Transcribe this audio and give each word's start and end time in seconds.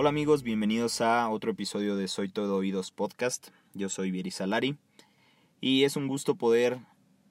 Hola 0.00 0.08
amigos, 0.08 0.42
bienvenidos 0.42 1.02
a 1.02 1.28
otro 1.28 1.50
episodio 1.50 1.94
de 1.94 2.08
Soy 2.08 2.30
Todo 2.30 2.56
Oídos 2.56 2.90
Podcast. 2.90 3.48
Yo 3.74 3.90
soy 3.90 4.10
Vieri 4.10 4.30
Salari 4.30 4.78
y 5.60 5.84
es 5.84 5.94
un 5.94 6.08
gusto 6.08 6.36
poder 6.36 6.78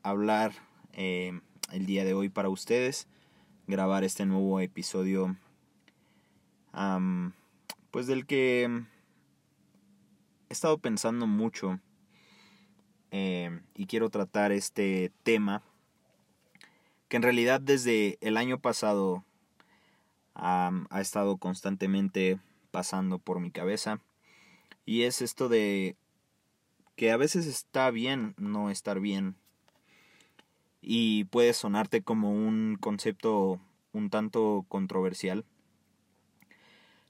hablar 0.04 0.52
eh, 0.94 1.42
el 1.72 1.88
día 1.88 2.06
de 2.06 2.14
hoy 2.14 2.30
para 2.30 2.48
ustedes, 2.50 3.08
grabar 3.66 4.04
este 4.04 4.28
nuevo 4.28 4.60
episodio, 4.60 5.36
pues 7.90 8.06
del 8.06 8.28
que 8.28 8.66
he 8.66 10.54
estado 10.54 10.78
pensando 10.78 11.26
mucho 11.26 11.80
eh, 13.10 13.62
y 13.74 13.88
quiero 13.88 14.12
tratar 14.12 14.52
este 14.52 15.12
tema 15.24 15.64
que 17.08 17.18
en 17.18 17.24
realidad 17.24 17.62
desde 17.62 18.20
el 18.22 18.38
año 18.38 18.60
pasado 18.60 19.26
ha 20.36 21.02
estado 21.02 21.38
constantemente 21.38 22.40
pasando 22.72 23.20
por 23.20 23.40
mi 23.40 23.52
cabeza. 23.52 24.00
Y 24.86 25.04
es 25.04 25.22
esto 25.22 25.50
de 25.50 25.96
que 26.96 27.12
a 27.12 27.18
veces 27.18 27.46
está 27.46 27.92
bien 27.92 28.36
no 28.38 28.70
estar 28.70 29.00
bien. 29.00 29.36
Y 30.82 31.26
puede 31.26 31.54
sonarte 31.54 32.02
como 32.02 32.32
un 32.32 32.78
concepto 32.80 33.60
un 33.94 34.10
tanto 34.10 34.66
controversial. 34.68 35.46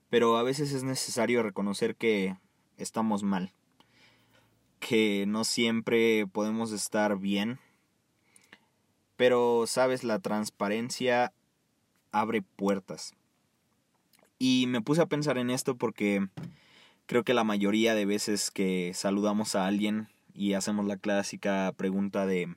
Pero 0.09 0.38
a 0.38 0.44
veces 0.44 0.73
es 0.73 0.84
necesario 0.84 1.44
reconocer 1.44 1.96
que 1.96 2.38
estamos 2.77 3.23
mal. 3.23 3.52
Que 4.80 5.26
no 5.27 5.44
siempre 5.44 6.26
podemos 6.27 6.71
estar 6.71 7.18
bien. 7.18 7.60
Pero, 9.18 9.65
sabes, 9.68 10.04
la 10.04 10.20
transparencia 10.20 11.34
abre 12.12 12.41
puertas. 12.41 13.13
Y 14.41 14.68
me 14.68 14.82
puse 14.82 15.01
a 15.01 15.07
pensar 15.07 15.37
en 15.37 15.49
esto 15.49 15.76
porque 15.76 16.29
creo 17.07 17.26
que 17.26 17.34
la 17.34 17.43
mayoría 17.43 17.93
de 17.93 18.05
veces 18.05 18.51
que 18.51 18.93
saludamos 18.96 19.54
a 19.55 19.68
alguien 19.68 20.07
y 20.34 20.54
hacemos 20.54 20.85
la 20.85 20.96
clásica 20.96 21.73
pregunta 21.76 22.26
de 22.26 22.55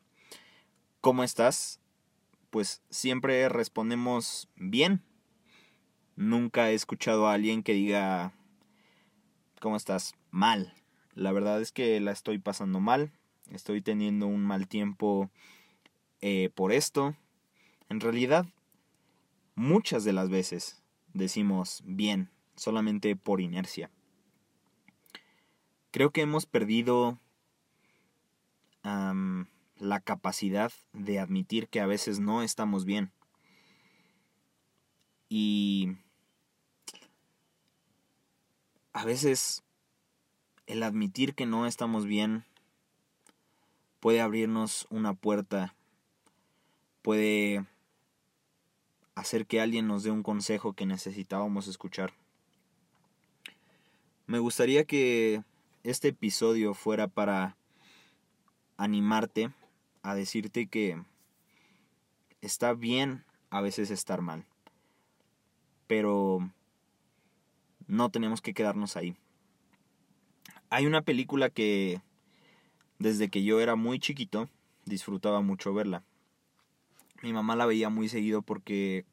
¿cómo 1.01 1.25
estás? 1.25 1.81
Pues 2.51 2.83
siempre 2.89 3.49
respondemos 3.49 4.49
bien. 4.55 5.03
Nunca 6.15 6.71
he 6.71 6.75
escuchado 6.75 7.27
a 7.27 7.33
alguien 7.33 7.65
que 7.65 7.73
diga 7.73 8.33
¿cómo 9.59 9.77
estás? 9.77 10.15
Mal. 10.31 10.75
La 11.15 11.33
verdad 11.33 11.61
es 11.61 11.73
que 11.73 11.99
la 11.99 12.13
estoy 12.13 12.39
pasando 12.39 12.79
mal. 12.79 13.11
Estoy 13.51 13.83
teniendo 13.83 14.29
un 14.29 14.45
mal 14.45 14.69
tiempo 14.69 15.31
eh, 16.21 16.51
por 16.55 16.71
esto. 16.71 17.17
En 17.89 17.99
realidad, 17.99 18.47
muchas 19.57 20.05
de 20.05 20.13
las 20.13 20.31
veces 20.31 20.82
decimos 21.15 21.83
bien, 21.85 22.31
solamente 22.57 23.17
por 23.17 23.41
inercia. 23.41 23.91
Creo 25.91 26.11
que 26.11 26.23
hemos 26.23 26.47
perdido 26.47 27.19
la 28.83 30.01
capacidad 30.01 30.73
de 30.93 31.19
admitir 31.19 31.69
que 31.69 31.81
a 31.81 31.87
veces 31.87 32.19
no 32.19 32.43
estamos 32.43 32.85
bien. 32.85 33.13
Y 35.29 35.97
a 38.93 39.05
veces 39.05 39.65
el 40.67 40.83
admitir 40.83 41.35
que 41.35 41.47
no 41.47 41.67
estamos 41.67 42.07
bien 42.07 42.45
puede 44.01 44.21
abrirnos 44.21 44.87
una 44.91 45.15
puerta, 45.15 45.75
puede 47.03 47.67
hacer 49.15 49.47
que 49.47 49.61
alguien 49.61 49.87
nos 49.87 50.03
dé 50.03 50.11
un 50.11 50.23
consejo 50.23 50.73
que 50.73 50.87
necesitábamos 50.87 51.69
escuchar. 51.69 52.13
Me 54.27 54.39
gustaría 54.39 54.85
que 54.85 55.43
este 55.85 56.09
episodio 56.09 56.75
fuera 56.75 57.09
para 57.09 57.57
animarte 58.77 59.51
a 60.03 60.15
decirte 60.15 60.67
que 60.67 61.03
está 62.41 62.73
bien 62.73 63.25
a 63.51 63.61
veces 63.61 63.91
estar 63.91 64.23
mal, 64.23 64.45
pero 65.87 66.51
no 67.87 68.11
tenemos 68.11 68.41
que 68.41 68.55
quedarnos 68.55 68.97
ahí. 68.97 69.17
Hay 70.71 70.87
una 70.87 71.03
película 71.03 71.51
que 71.51 72.01
desde 72.99 73.29
que 73.29 73.43
yo 73.43 73.61
era 73.61 73.77
muy 73.77 73.99
chiquito 73.99 74.49
disfrutaba 74.85 75.43
mucho 75.43 75.75
verla. 75.75 76.03
Mi 77.23 77.33
mamá 77.33 77.57
la 77.57 77.67
veía 77.67 77.89
muy 77.89 78.09
seguido 78.09 78.43
porque 78.43 79.05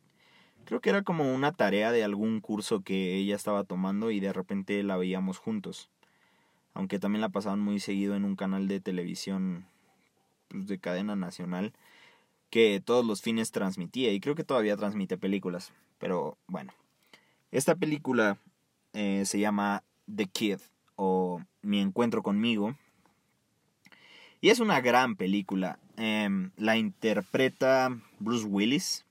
creo 0.65 0.81
que 0.81 0.89
era 0.89 1.03
como 1.03 1.33
una 1.33 1.51
tarea 1.51 1.91
de 1.91 2.03
algún 2.03 2.41
curso 2.41 2.81
que 2.81 3.15
ella 3.15 3.35
estaba 3.35 3.63
tomando 3.63 4.11
y 4.11 4.19
de 4.19 4.33
repente 4.33 4.81
la 4.83 4.97
veíamos 4.97 5.37
juntos. 5.37 5.89
Aunque 6.73 6.99
también 6.99 7.21
la 7.21 7.29
pasaban 7.29 7.59
muy 7.59 7.79
seguido 7.79 8.15
en 8.15 8.25
un 8.25 8.35
canal 8.35 8.67
de 8.67 8.79
televisión 8.79 9.65
pues, 10.47 10.67
de 10.67 10.79
cadena 10.79 11.15
nacional 11.15 11.73
que 12.49 12.81
todos 12.83 13.05
los 13.05 13.21
fines 13.21 13.51
transmitía 13.51 14.11
y 14.11 14.19
creo 14.19 14.35
que 14.35 14.43
todavía 14.43 14.75
transmite 14.75 15.17
películas. 15.17 15.71
Pero 15.99 16.37
bueno, 16.47 16.73
esta 17.51 17.75
película 17.75 18.37
eh, 18.93 19.23
se 19.25 19.39
llama 19.39 19.83
The 20.13 20.25
Kid 20.25 20.59
o 20.95 21.41
Mi 21.61 21.79
Encuentro 21.79 22.23
conmigo. 22.23 22.75
Y 24.41 24.49
es 24.49 24.59
una 24.59 24.79
gran 24.81 25.15
película. 25.15 25.79
Em, 25.97 26.51
la 26.57 26.77
interpreta 26.77 27.97
Bruce 28.19 28.45
Willis. 28.45 29.05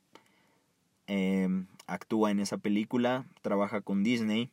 Em, 1.06 1.66
actúa 1.86 2.30
en 2.30 2.40
esa 2.40 2.58
película, 2.58 3.26
trabaja 3.42 3.80
con 3.80 4.02
Disney. 4.02 4.50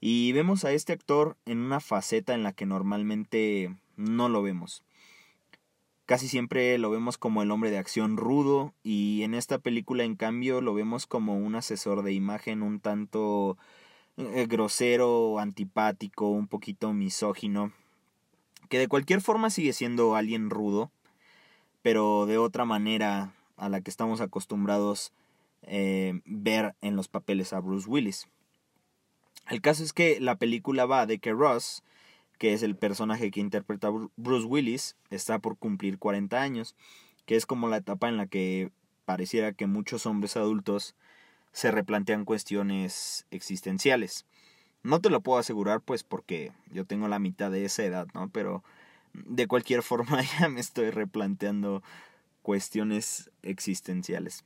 Y 0.00 0.32
vemos 0.32 0.64
a 0.64 0.72
este 0.72 0.92
actor 0.92 1.36
en 1.44 1.58
una 1.58 1.80
faceta 1.80 2.34
en 2.34 2.42
la 2.42 2.52
que 2.52 2.66
normalmente 2.66 3.74
no 3.96 4.28
lo 4.28 4.42
vemos. 4.42 4.82
Casi 6.06 6.26
siempre 6.26 6.78
lo 6.78 6.88
vemos 6.88 7.18
como 7.18 7.42
el 7.42 7.50
hombre 7.50 7.70
de 7.70 7.76
acción 7.76 8.16
rudo 8.16 8.72
y 8.82 9.24
en 9.24 9.34
esta 9.34 9.58
película 9.58 10.04
en 10.04 10.16
cambio 10.16 10.62
lo 10.62 10.72
vemos 10.72 11.06
como 11.06 11.36
un 11.36 11.54
asesor 11.54 12.02
de 12.02 12.14
imagen 12.14 12.62
un 12.62 12.80
tanto 12.80 13.58
eh, 14.16 14.46
grosero, 14.48 15.38
antipático, 15.38 16.30
un 16.30 16.46
poquito 16.46 16.94
misógino, 16.94 17.72
que 18.68 18.78
de 18.78 18.88
cualquier 18.88 19.20
forma 19.20 19.50
sigue 19.50 19.72
siendo 19.72 20.14
alguien 20.14 20.50
rudo, 20.50 20.90
pero 21.82 22.26
de 22.26 22.38
otra 22.38 22.64
manera 22.64 23.32
a 23.56 23.68
la 23.68 23.80
que 23.80 23.90
estamos 23.90 24.20
acostumbrados 24.20 25.12
eh, 25.62 26.20
ver 26.24 26.74
en 26.80 26.96
los 26.96 27.08
papeles 27.08 27.52
a 27.52 27.60
Bruce 27.60 27.88
Willis. 27.88 28.28
El 29.48 29.60
caso 29.60 29.82
es 29.82 29.92
que 29.92 30.20
la 30.20 30.36
película 30.36 30.86
va 30.86 31.06
de 31.06 31.18
que 31.18 31.32
Ross, 31.32 31.82
que 32.38 32.52
es 32.52 32.62
el 32.62 32.76
personaje 32.76 33.30
que 33.30 33.40
interpreta 33.40 33.90
Bruce 34.16 34.46
Willis, 34.46 34.96
está 35.10 35.38
por 35.38 35.56
cumplir 35.56 35.98
40 35.98 36.40
años, 36.40 36.76
que 37.26 37.36
es 37.36 37.46
como 37.46 37.68
la 37.68 37.78
etapa 37.78 38.08
en 38.08 38.16
la 38.16 38.26
que 38.26 38.70
pareciera 39.04 39.52
que 39.52 39.66
muchos 39.66 40.06
hombres 40.06 40.36
adultos 40.36 40.94
se 41.52 41.70
replantean 41.70 42.24
cuestiones 42.24 43.26
existenciales. 43.30 44.26
No 44.82 45.00
te 45.00 45.10
lo 45.10 45.20
puedo 45.20 45.38
asegurar 45.38 45.80
pues 45.80 46.04
porque 46.04 46.52
yo 46.70 46.84
tengo 46.84 47.08
la 47.08 47.18
mitad 47.18 47.50
de 47.50 47.64
esa 47.64 47.84
edad, 47.84 48.06
¿no? 48.14 48.28
Pero 48.30 48.62
de 49.12 49.46
cualquier 49.46 49.82
forma 49.84 50.22
ya 50.22 50.48
me 50.48 50.60
estoy 50.60 50.90
replanteando 50.90 51.82
cuestiones 52.42 53.30
existenciales. 53.42 54.44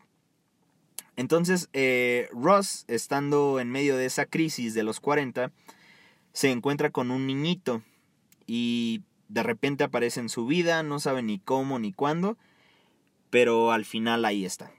Entonces, 1.17 1.69
eh, 1.73 2.29
Ross, 2.33 2.85
estando 2.89 3.61
en 3.61 3.71
medio 3.71 3.97
de 3.97 4.07
esa 4.07 4.25
crisis 4.25 4.75
de 4.75 4.83
los 4.83 4.99
40, 4.99 5.53
se 6.33 6.51
encuentra 6.51 6.91
con 6.91 7.11
un 7.11 7.27
niñito 7.27 7.83
y 8.47 9.03
de 9.29 9.43
repente 9.43 9.85
aparece 9.85 10.21
en 10.21 10.29
su 10.29 10.47
vida, 10.47 10.83
no 10.83 10.99
sabe 11.01 11.23
ni 11.23 11.39
cómo 11.39 11.79
ni 11.79 11.93
cuándo, 11.93 12.39
pero 13.31 13.73
al 13.73 13.85
final 13.85 14.25
ahí 14.25 14.45
está. 14.45 14.73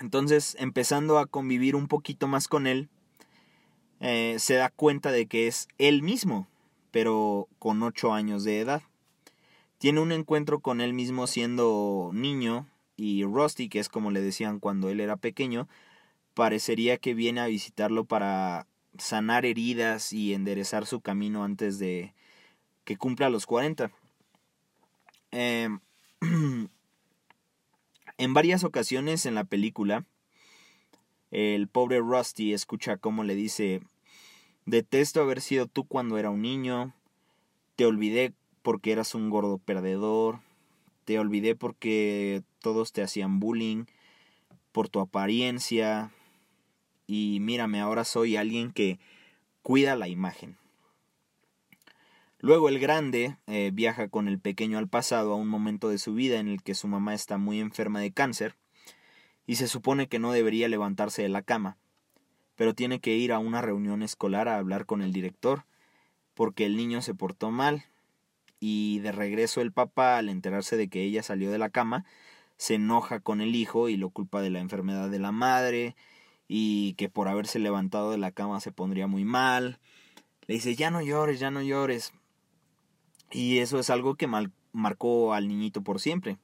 Entonces, 0.00 0.56
empezando 0.58 1.18
a 1.18 1.26
convivir 1.26 1.76
un 1.76 1.88
poquito 1.88 2.28
más 2.28 2.48
con 2.48 2.66
él, 2.66 2.88
eh, 4.00 4.36
se 4.38 4.54
da 4.54 4.70
cuenta 4.70 5.10
de 5.10 5.26
que 5.26 5.46
es 5.46 5.68
él 5.78 6.02
mismo, 6.02 6.46
pero 6.90 7.48
con 7.58 7.82
8 7.82 8.12
años 8.12 8.44
de 8.44 8.60
edad. 8.60 8.82
Tiene 9.78 10.00
un 10.00 10.12
encuentro 10.12 10.60
con 10.60 10.80
él 10.80 10.94
mismo 10.94 11.26
siendo 11.26 12.10
niño 12.12 12.66
y 12.96 13.24
Rusty, 13.24 13.68
que 13.68 13.78
es 13.78 13.88
como 13.88 14.10
le 14.10 14.20
decían 14.20 14.58
cuando 14.60 14.88
él 14.88 15.00
era 15.00 15.16
pequeño, 15.16 15.68
parecería 16.34 16.98
que 16.98 17.14
viene 17.14 17.40
a 17.40 17.46
visitarlo 17.46 18.04
para 18.04 18.66
sanar 18.98 19.44
heridas 19.44 20.12
y 20.12 20.34
enderezar 20.34 20.86
su 20.86 21.00
camino 21.00 21.44
antes 21.44 21.78
de 21.78 22.14
que 22.84 22.96
cumpla 22.96 23.30
los 23.30 23.46
40. 23.46 23.90
Em, 25.32 25.80
en 28.18 28.34
varias 28.34 28.64
ocasiones 28.64 29.26
en 29.26 29.34
la 29.34 29.44
película, 29.44 30.04
el 31.30 31.68
pobre 31.68 31.98
Rusty 31.98 32.52
escucha 32.52 32.96
cómo 32.96 33.24
le 33.24 33.34
dice, 33.34 33.80
detesto 34.64 35.20
haber 35.20 35.40
sido 35.40 35.66
tú 35.66 35.84
cuando 35.84 36.18
era 36.18 36.30
un 36.30 36.42
niño, 36.42 36.94
te 37.76 37.86
olvidé 37.86 38.32
porque 38.62 38.92
eras 38.92 39.14
un 39.14 39.30
gordo 39.30 39.58
perdedor, 39.58 40.40
te 41.04 41.18
olvidé 41.18 41.54
porque 41.54 42.42
todos 42.60 42.92
te 42.92 43.02
hacían 43.02 43.38
bullying 43.38 43.84
por 44.72 44.88
tu 44.88 45.00
apariencia. 45.00 46.10
Y 47.06 47.38
mírame, 47.40 47.80
ahora 47.80 48.04
soy 48.04 48.36
alguien 48.36 48.72
que 48.72 48.98
cuida 49.62 49.94
la 49.94 50.08
imagen. 50.08 50.56
Luego 52.38 52.68
el 52.68 52.78
grande 52.78 53.36
eh, 53.46 53.70
viaja 53.72 54.08
con 54.08 54.28
el 54.28 54.40
pequeño 54.40 54.78
al 54.78 54.88
pasado 54.88 55.32
a 55.32 55.36
un 55.36 55.48
momento 55.48 55.88
de 55.88 55.98
su 55.98 56.14
vida 56.14 56.38
en 56.38 56.48
el 56.48 56.62
que 56.62 56.74
su 56.74 56.88
mamá 56.88 57.14
está 57.14 57.38
muy 57.38 57.60
enferma 57.60 58.00
de 58.00 58.12
cáncer 58.12 58.56
y 59.46 59.56
se 59.56 59.68
supone 59.68 60.08
que 60.08 60.18
no 60.18 60.32
debería 60.32 60.68
levantarse 60.68 61.22
de 61.22 61.28
la 61.28 61.42
cama, 61.42 61.76
pero 62.56 62.74
tiene 62.74 63.00
que 63.00 63.16
ir 63.16 63.32
a 63.32 63.38
una 63.38 63.62
reunión 63.62 64.02
escolar 64.02 64.48
a 64.48 64.58
hablar 64.58 64.86
con 64.86 65.02
el 65.02 65.12
director 65.12 65.64
porque 66.34 66.66
el 66.66 66.76
niño 66.76 67.02
se 67.02 67.14
portó 67.14 67.50
mal 67.50 67.84
y 68.60 68.98
de 69.00 69.12
regreso 69.12 69.60
el 69.60 69.72
papá 69.72 70.18
al 70.18 70.28
enterarse 70.28 70.76
de 70.76 70.88
que 70.88 71.02
ella 71.02 71.22
salió 71.22 71.50
de 71.50 71.58
la 71.58 71.70
cama 71.70 72.04
se 72.56 72.74
enoja 72.74 73.20
con 73.20 73.40
el 73.40 73.54
hijo 73.54 73.88
y 73.88 73.96
lo 73.96 74.10
culpa 74.10 74.40
de 74.40 74.50
la 74.50 74.60
enfermedad 74.60 75.10
de 75.10 75.18
la 75.18 75.32
madre 75.32 75.94
y 76.48 76.94
que 76.94 77.08
por 77.08 77.28
haberse 77.28 77.58
levantado 77.58 78.10
de 78.10 78.18
la 78.18 78.32
cama 78.32 78.60
se 78.60 78.72
pondría 78.72 79.06
muy 79.06 79.24
mal. 79.24 79.78
Le 80.46 80.54
dice, 80.54 80.74
ya 80.74 80.90
no 80.90 81.02
llores, 81.02 81.40
ya 81.40 81.50
no 81.50 81.62
llores. 81.62 82.12
Y 83.30 83.58
eso 83.58 83.78
es 83.78 83.90
algo 83.90 84.14
que 84.14 84.28
marcó 84.72 85.34
al 85.34 85.48
niñito 85.48 85.82
por 85.82 86.00
siempre. 86.00 86.38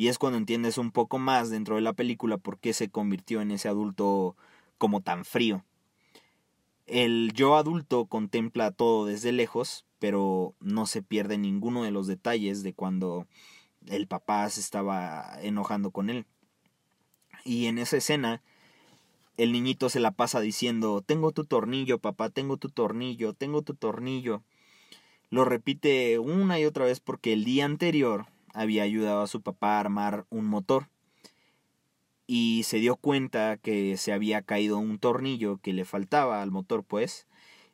Y 0.00 0.08
es 0.08 0.16
cuando 0.16 0.38
entiendes 0.38 0.78
un 0.78 0.92
poco 0.92 1.18
más 1.18 1.50
dentro 1.50 1.74
de 1.74 1.82
la 1.82 1.92
película 1.92 2.38
por 2.38 2.58
qué 2.58 2.72
se 2.72 2.88
convirtió 2.88 3.42
en 3.42 3.50
ese 3.50 3.68
adulto 3.68 4.34
como 4.78 5.02
tan 5.02 5.26
frío. 5.26 5.62
El 6.86 7.32
yo 7.34 7.54
adulto 7.54 8.06
contempla 8.06 8.70
todo 8.70 9.04
desde 9.04 9.30
lejos, 9.30 9.84
pero 9.98 10.54
no 10.58 10.86
se 10.86 11.02
pierde 11.02 11.36
ninguno 11.36 11.82
de 11.82 11.90
los 11.90 12.06
detalles 12.06 12.62
de 12.62 12.72
cuando 12.72 13.26
el 13.88 14.06
papá 14.06 14.48
se 14.48 14.60
estaba 14.60 15.38
enojando 15.42 15.90
con 15.90 16.08
él. 16.08 16.24
Y 17.44 17.66
en 17.66 17.76
esa 17.76 17.98
escena, 17.98 18.40
el 19.36 19.52
niñito 19.52 19.90
se 19.90 20.00
la 20.00 20.12
pasa 20.12 20.40
diciendo, 20.40 21.02
tengo 21.02 21.30
tu 21.32 21.44
tornillo, 21.44 21.98
papá, 21.98 22.30
tengo 22.30 22.56
tu 22.56 22.70
tornillo, 22.70 23.34
tengo 23.34 23.60
tu 23.60 23.74
tornillo. 23.74 24.42
Lo 25.28 25.44
repite 25.44 26.18
una 26.18 26.58
y 26.58 26.64
otra 26.64 26.86
vez 26.86 27.00
porque 27.00 27.34
el 27.34 27.44
día 27.44 27.66
anterior 27.66 28.28
había 28.54 28.82
ayudado 28.82 29.22
a 29.22 29.26
su 29.26 29.42
papá 29.42 29.76
a 29.76 29.80
armar 29.80 30.26
un 30.30 30.46
motor. 30.46 30.88
Y 32.26 32.62
se 32.64 32.78
dio 32.78 32.96
cuenta 32.96 33.56
que 33.56 33.96
se 33.96 34.12
había 34.12 34.42
caído 34.42 34.78
un 34.78 34.98
tornillo 34.98 35.58
que 35.58 35.72
le 35.72 35.84
faltaba 35.84 36.42
al 36.42 36.50
motor 36.50 36.84
pues 36.84 37.26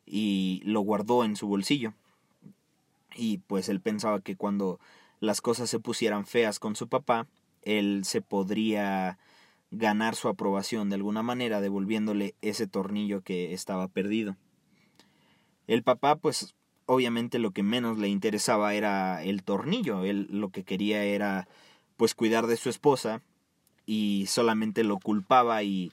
y 0.06 0.62
lo 0.64 0.80
guardó 0.80 1.24
en 1.24 1.36
su 1.36 1.46
bolsillo. 1.46 1.92
Y 3.14 3.38
pues 3.38 3.68
él 3.68 3.80
pensaba 3.80 4.20
que 4.20 4.36
cuando 4.36 4.80
las 5.20 5.40
cosas 5.40 5.68
se 5.68 5.80
pusieran 5.80 6.26
feas 6.26 6.58
con 6.58 6.76
su 6.76 6.88
papá 6.88 7.26
él 7.66 8.02
se 8.04 8.22
podría 8.22 9.18
ganar 9.72 10.14
su 10.14 10.28
aprobación 10.28 10.88
de 10.88 10.94
alguna 10.94 11.22
manera 11.22 11.60
devolviéndole 11.60 12.36
ese 12.40 12.66
tornillo 12.66 13.20
que 13.22 13.52
estaba 13.52 13.88
perdido. 13.88 14.36
El 15.66 15.82
papá 15.82 16.14
pues 16.16 16.54
obviamente 16.86 17.38
lo 17.38 17.50
que 17.50 17.62
menos 17.62 17.98
le 17.98 18.08
interesaba 18.08 18.74
era 18.74 19.22
el 19.22 19.42
tornillo, 19.42 20.04
él 20.04 20.28
lo 20.30 20.50
que 20.50 20.64
quería 20.64 21.04
era 21.04 21.48
pues 21.96 22.14
cuidar 22.14 22.46
de 22.46 22.56
su 22.56 22.70
esposa 22.70 23.22
y 23.84 24.26
solamente 24.28 24.84
lo 24.84 24.98
culpaba 24.98 25.62
y 25.62 25.92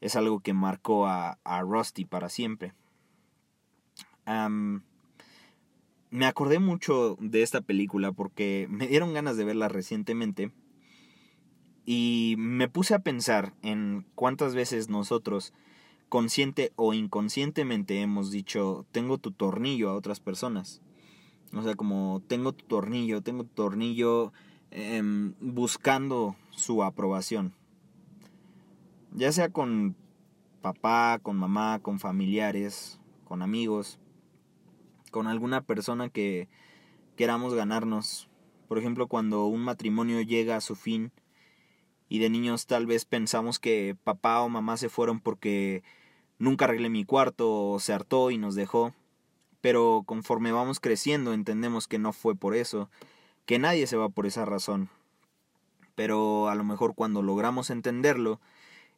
es 0.00 0.16
algo 0.16 0.40
que 0.40 0.54
marcó 0.54 1.06
a, 1.06 1.38
a 1.44 1.62
Rusty 1.62 2.04
para 2.04 2.28
siempre. 2.28 2.74
me 6.10 6.26
acordé 6.26 6.58
mucho 6.60 7.16
de 7.20 7.42
esta 7.42 7.60
película 7.60 8.12
porque 8.12 8.66
me 8.70 8.86
dieron 8.86 9.12
ganas 9.12 9.36
de 9.36 9.44
verla 9.44 9.68
recientemente 9.68 10.52
y 11.84 12.36
me 12.38 12.68
puse 12.68 12.94
a 12.94 13.00
pensar 13.00 13.52
en 13.62 14.06
cuántas 14.14 14.54
veces 14.54 14.88
nosotros 14.88 15.52
consciente 16.08 16.72
o 16.76 16.94
inconscientemente 16.94 18.00
hemos 18.00 18.30
dicho, 18.30 18.86
tengo 18.92 19.18
tu 19.18 19.32
tornillo 19.32 19.90
a 19.90 19.94
otras 19.94 20.20
personas. 20.20 20.80
O 21.54 21.62
sea, 21.62 21.74
como 21.74 22.22
tengo 22.26 22.52
tu 22.52 22.64
tornillo, 22.64 23.22
tengo 23.22 23.44
tu 23.44 23.54
tornillo 23.54 24.32
em, 24.70 25.34
buscando 25.40 26.36
su 26.50 26.82
aprobación. 26.82 27.54
Ya 29.12 29.30
sea 29.30 29.48
con 29.48 29.96
papá, 30.62 31.20
con 31.22 31.36
mamá, 31.36 31.78
con 31.80 32.00
familiares, 32.00 32.98
con 33.24 33.42
amigos, 33.42 33.98
con 35.10 35.26
alguna 35.26 35.60
persona 35.60 36.08
que 36.08 36.48
queramos 37.16 37.54
ganarnos. 37.54 38.28
Por 38.66 38.78
ejemplo, 38.78 39.06
cuando 39.06 39.46
un 39.46 39.60
matrimonio 39.60 40.20
llega 40.22 40.56
a 40.56 40.60
su 40.60 40.74
fin 40.74 41.12
y 42.08 42.18
de 42.18 42.30
niños 42.30 42.66
tal 42.66 42.86
vez 42.86 43.04
pensamos 43.04 43.58
que 43.58 43.96
papá 44.04 44.42
o 44.42 44.48
mamá 44.48 44.76
se 44.76 44.88
fueron 44.88 45.20
porque 45.20 45.82
Nunca 46.38 46.64
arreglé 46.64 46.90
mi 46.90 47.04
cuarto, 47.04 47.78
se 47.78 47.92
hartó 47.92 48.30
y 48.30 48.38
nos 48.38 48.54
dejó. 48.54 48.92
Pero 49.60 50.02
conforme 50.04 50.52
vamos 50.52 50.80
creciendo 50.80 51.32
entendemos 51.32 51.88
que 51.88 51.98
no 51.98 52.12
fue 52.12 52.34
por 52.34 52.54
eso, 52.54 52.90
que 53.46 53.58
nadie 53.58 53.86
se 53.86 53.96
va 53.96 54.08
por 54.08 54.26
esa 54.26 54.44
razón. 54.44 54.90
Pero 55.94 56.48
a 56.48 56.54
lo 56.54 56.64
mejor 56.64 56.94
cuando 56.94 57.22
logramos 57.22 57.70
entenderlo, 57.70 58.40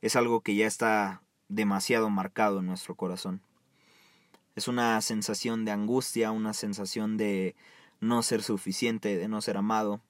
es 0.00 0.16
algo 0.16 0.40
que 0.40 0.56
ya 0.56 0.66
está 0.66 1.22
demasiado 1.48 2.10
marcado 2.10 2.60
en 2.60 2.66
nuestro 2.66 2.96
corazón. 2.96 3.42
Es 4.56 4.66
una 4.66 5.00
sensación 5.02 5.64
de 5.64 5.72
angustia, 5.72 6.32
una 6.32 6.54
sensación 6.54 7.16
de 7.16 7.54
no 8.00 8.22
ser 8.22 8.42
suficiente, 8.42 9.16
de 9.16 9.28
no 9.28 9.42
ser 9.42 9.58
amado. 9.58 10.00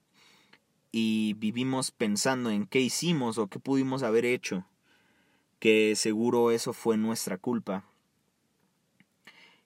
Y 0.91 1.33
vivimos 1.33 1.91
pensando 1.91 2.49
en 2.49 2.65
qué 2.65 2.79
hicimos 2.79 3.37
o 3.37 3.47
qué 3.47 3.59
pudimos 3.59 4.03
haber 4.03 4.25
hecho 4.25 4.65
que 5.59 5.95
seguro 5.95 6.51
eso 6.51 6.73
fue 6.73 6.97
nuestra 6.97 7.37
culpa. 7.37 7.85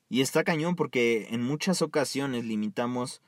Y 0.09 0.21
está 0.21 0.43
cañón 0.43 0.75
porque 0.75 1.27
en 1.31 1.41
muchas 1.41 1.81
ocasiones 1.81 2.45
limitamos 2.45 3.21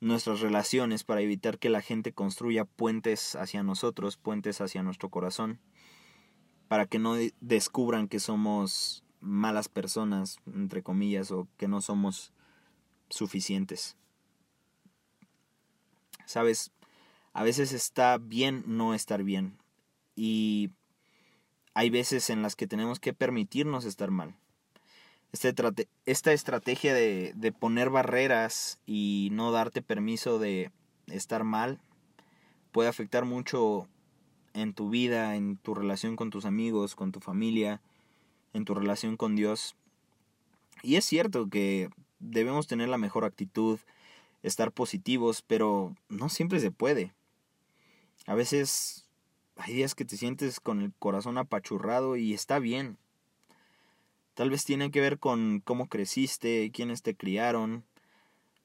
nuestras 0.00 0.40
relaciones 0.40 1.02
para 1.02 1.22
evitar 1.22 1.58
que 1.58 1.70
la 1.70 1.80
gente 1.80 2.12
construya 2.12 2.64
puentes 2.64 3.36
hacia 3.36 3.62
nosotros, 3.62 4.16
puentes 4.16 4.60
hacia 4.60 4.82
nuestro 4.82 5.08
corazón, 5.08 5.60
para 6.68 6.86
que 6.86 6.98
no 6.98 7.16
descubran 7.40 8.08
que 8.08 8.20
somos 8.20 9.02
malas 9.20 9.68
personas, 9.68 10.36
entre 10.46 10.82
comillas, 10.82 11.30
o 11.30 11.48
que 11.56 11.68
no 11.68 11.80
somos 11.80 12.32
suficientes. 13.08 13.96
Sabes, 16.26 16.70
a 17.34 17.42
veces 17.42 17.72
está 17.72 18.16
bien 18.18 18.62
no 18.66 18.94
estar 18.94 19.24
bien. 19.24 19.58
Y 20.16 20.70
hay 21.74 21.90
veces 21.90 22.30
en 22.30 22.42
las 22.42 22.54
que 22.56 22.68
tenemos 22.68 23.00
que 23.00 23.12
permitirnos 23.12 23.84
estar 23.84 24.10
mal. 24.10 24.34
Este 25.32 25.52
esta 26.06 26.32
estrategia 26.32 26.94
de, 26.94 27.32
de 27.34 27.52
poner 27.52 27.90
barreras 27.90 28.78
y 28.86 29.28
no 29.32 29.50
darte 29.50 29.82
permiso 29.82 30.38
de 30.38 30.70
estar 31.08 31.42
mal 31.42 31.80
puede 32.70 32.88
afectar 32.88 33.24
mucho 33.24 33.88
en 34.54 34.72
tu 34.72 34.88
vida, 34.88 35.34
en 35.34 35.56
tu 35.56 35.74
relación 35.74 36.14
con 36.14 36.30
tus 36.30 36.44
amigos, 36.44 36.94
con 36.94 37.10
tu 37.10 37.18
familia, 37.18 37.80
en 38.52 38.64
tu 38.64 38.74
relación 38.74 39.16
con 39.16 39.34
Dios. 39.34 39.74
Y 40.84 40.94
es 40.94 41.04
cierto 41.04 41.48
que 41.48 41.90
debemos 42.20 42.68
tener 42.68 42.88
la 42.88 42.98
mejor 42.98 43.24
actitud, 43.24 43.80
estar 44.44 44.70
positivos, 44.70 45.42
pero 45.42 45.96
no 46.08 46.28
siempre 46.28 46.60
se 46.60 46.70
puede. 46.70 47.12
A 48.26 48.34
veces 48.34 49.08
hay 49.56 49.74
días 49.74 49.94
que 49.94 50.04
te 50.04 50.16
sientes 50.16 50.60
con 50.60 50.80
el 50.80 50.92
corazón 50.98 51.38
apachurrado 51.38 52.16
y 52.16 52.34
está 52.34 52.58
bien. 52.58 52.98
Tal 54.34 54.50
vez 54.50 54.64
tiene 54.64 54.90
que 54.90 55.00
ver 55.00 55.18
con 55.18 55.60
cómo 55.60 55.88
creciste, 55.88 56.70
quiénes 56.72 57.02
te 57.02 57.14
criaron, 57.14 57.84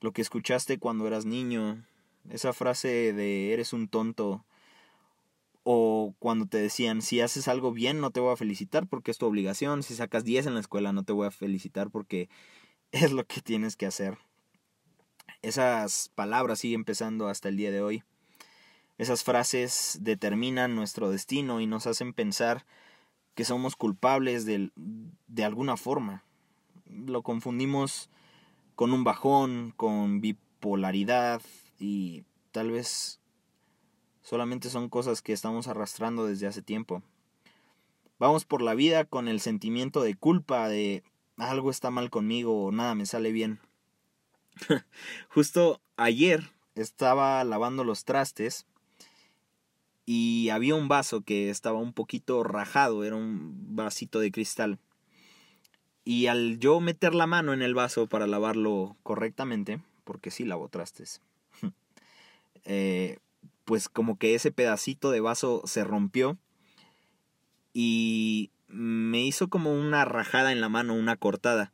lo 0.01 0.11
que 0.13 0.21
escuchaste 0.21 0.79
cuando 0.79 1.05
eras 1.05 1.25
niño, 1.25 1.85
esa 2.29 2.53
frase 2.53 3.13
de 3.13 3.53
eres 3.53 3.73
un 3.73 3.87
tonto, 3.87 4.45
o 5.63 6.15
cuando 6.17 6.47
te 6.47 6.57
decían 6.57 7.01
si 7.01 7.21
haces 7.21 7.47
algo 7.47 7.71
bien 7.71 7.99
no 7.99 8.09
te 8.11 8.19
voy 8.19 8.33
a 8.33 8.37
felicitar 8.37 8.87
porque 8.87 9.11
es 9.11 9.19
tu 9.19 9.27
obligación, 9.27 9.83
si 9.83 9.93
sacas 9.93 10.23
10 10.23 10.47
en 10.47 10.55
la 10.55 10.59
escuela 10.59 10.93
no 10.93 11.03
te 11.03 11.13
voy 11.13 11.27
a 11.27 11.31
felicitar 11.31 11.91
porque 11.91 12.29
es 12.91 13.11
lo 13.11 13.25
que 13.25 13.41
tienes 13.41 13.75
que 13.75 13.85
hacer. 13.85 14.17
Esas 15.41 16.11
palabras 16.15 16.59
siguen 16.59 16.81
empezando 16.81 17.27
hasta 17.27 17.49
el 17.49 17.57
día 17.57 17.71
de 17.71 17.81
hoy. 17.81 18.03
Esas 18.99 19.23
frases 19.23 19.97
determinan 20.01 20.75
nuestro 20.75 21.09
destino 21.09 21.61
y 21.61 21.67
nos 21.67 21.87
hacen 21.87 22.11
pensar 22.11 22.65
que 23.33 23.45
somos 23.45 23.77
culpables 23.77 24.45
de, 24.45 24.71
de 24.75 25.43
alguna 25.45 25.77
forma. 25.77 26.25
Lo 26.85 27.21
confundimos 27.21 28.09
con 28.75 28.91
un 28.91 29.05
bajón, 29.05 29.73
con 29.77 30.19
bipolaridad 30.19 31.41
y 31.79 32.25
tal 32.51 32.71
vez 32.71 33.21
solamente 34.21 34.69
son 34.69 34.89
cosas 34.89 35.21
que 35.21 35.31
estamos 35.31 35.69
arrastrando 35.69 36.25
desde 36.25 36.47
hace 36.47 36.61
tiempo. 36.61 37.01
Vamos 38.19 38.43
por 38.43 38.61
la 38.61 38.75
vida 38.75 39.05
con 39.05 39.29
el 39.29 39.39
sentimiento 39.39 40.01
de 40.01 40.15
culpa, 40.15 40.67
de 40.67 41.03
algo 41.37 41.71
está 41.71 41.89
mal 41.89 42.09
conmigo 42.09 42.65
o 42.65 42.71
nada 42.73 42.95
me 42.95 43.05
sale 43.05 43.31
bien. 43.31 43.61
Justo 45.29 45.79
ayer 45.95 46.51
estaba 46.75 47.41
lavando 47.45 47.85
los 47.85 48.03
trastes 48.03 48.65
y 50.11 50.49
había 50.49 50.73
un 50.73 50.87
vaso 50.87 51.21
que 51.21 51.51
estaba 51.51 51.77
un 51.77 51.93
poquito 51.93 52.43
rajado, 52.43 53.03
era 53.03 53.15
un 53.15 53.75
vasito 53.75 54.19
de 54.19 54.31
cristal. 54.31 54.79
Y 56.03 56.25
al 56.25 56.57
yo 56.57 56.79
meter 56.79 57.13
la 57.13 57.27
mano 57.27 57.53
en 57.53 57.61
el 57.61 57.75
vaso 57.75 58.07
para 58.07 58.25
lavarlo 58.25 58.97
correctamente, 59.03 59.83
porque 60.05 60.31
sí 60.31 60.45
lavo 60.45 60.67
trastes, 60.67 61.21
eh, 62.65 63.19
pues 63.65 63.87
como 63.87 64.17
que 64.17 64.33
ese 64.33 64.51
pedacito 64.51 65.11
de 65.11 65.19
vaso 65.19 65.61
se 65.65 65.83
rompió 65.83 66.39
y 67.71 68.49
me 68.67 69.23
hizo 69.23 69.47
como 69.47 69.79
una 69.79 70.05
rajada 70.05 70.51
en 70.51 70.59
la 70.59 70.69
mano, 70.69 70.95
una 70.95 71.17
cortada. 71.17 71.71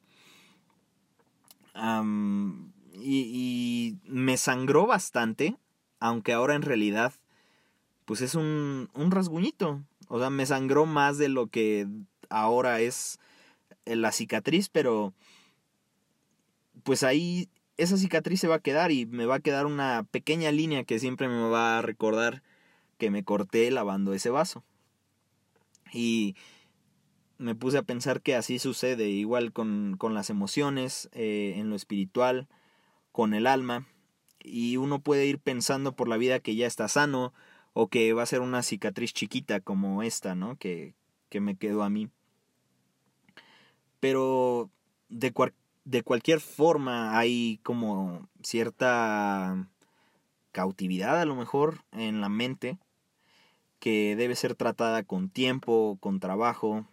y, 3.01 3.97
me 4.03 4.35
sangró 4.35 4.87
bastante, 4.87 5.55
aunque 6.01 6.33
ahora 6.33 6.55
en 6.55 6.63
realidad 6.63 7.13
pues 8.05 8.21
es 8.21 8.35
un, 8.35 8.89
un 8.93 9.11
rasguñito. 9.11 9.83
O 10.07 10.19
sea, 10.19 10.29
me 10.29 10.45
sangró 10.45 10.85
más 10.85 11.17
de 11.17 11.29
lo 11.29 11.47
que 11.47 11.87
ahora 12.29 12.79
es 12.79 13.19
la 13.85 14.11
cicatriz, 14.11 14.69
pero 14.69 15.13
pues 16.83 17.03
ahí 17.03 17.49
esa 17.77 17.97
cicatriz 17.97 18.39
se 18.39 18.47
va 18.47 18.55
a 18.55 18.61
quedar 18.61 18.91
y 18.91 19.05
me 19.05 19.25
va 19.25 19.35
a 19.35 19.39
quedar 19.39 19.65
una 19.65 20.05
pequeña 20.09 20.51
línea 20.51 20.83
que 20.83 20.99
siempre 20.99 21.27
me 21.27 21.49
va 21.49 21.79
a 21.79 21.81
recordar 21.81 22.43
que 22.97 23.11
me 23.11 23.23
corté 23.23 23.69
lavando 23.71 24.13
ese 24.13 24.29
vaso. 24.29 24.63
Y 25.91 26.35
me 27.37 27.55
puse 27.55 27.77
a 27.77 27.83
pensar 27.83 28.21
que 28.21 28.35
así 28.35 28.59
sucede, 28.59 29.09
igual 29.09 29.51
con, 29.51 29.95
con 29.97 30.13
las 30.13 30.29
emociones, 30.29 31.09
eh, 31.11 31.55
en 31.57 31.69
lo 31.69 31.75
espiritual, 31.75 32.47
con 33.11 33.33
el 33.33 33.47
alma, 33.47 33.87
y 34.39 34.77
uno 34.77 34.99
puede 34.99 35.25
ir 35.25 35.39
pensando 35.39 35.95
por 35.95 36.07
la 36.07 36.17
vida 36.17 36.39
que 36.39 36.55
ya 36.55 36.67
está 36.67 36.87
sano, 36.87 37.33
o 37.77 37.89
que 37.89 38.13
va 38.13 38.23
a 38.23 38.25
ser 38.25 38.39
una 38.39 38.63
cicatriz 38.63 39.13
chiquita 39.13 39.59
como 39.59 40.01
esta, 40.01 40.33
¿no? 40.33 40.55
Que, 40.57 40.95
que 41.29 41.41
me 41.41 41.57
quedó 41.57 41.83
a 41.83 41.89
mí. 41.89 42.09
Pero 43.99 44.69
de, 45.09 45.33
de 45.83 46.01
cualquier 46.01 46.39
forma 46.39 47.19
hay 47.19 47.59
como 47.63 48.29
cierta 48.41 49.67
cautividad 50.53 51.19
a 51.19 51.25
lo 51.25 51.35
mejor 51.35 51.83
en 51.91 52.21
la 52.21 52.29
mente 52.29 52.79
que 53.79 54.15
debe 54.15 54.37
ser 54.37 54.55
tratada 54.55 55.03
con 55.03 55.29
tiempo, 55.29 55.97
con 55.99 56.21
trabajo, 56.21 56.87